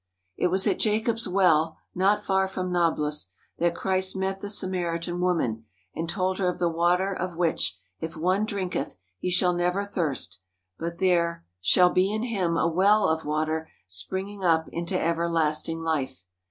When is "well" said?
1.27-1.77, 12.67-13.07